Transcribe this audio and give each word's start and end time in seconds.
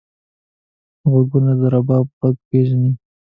غوږونه 1.09 1.51
د 1.59 1.61
رباب 1.73 2.05
غږ 2.19 2.35
پېژني 2.47 2.91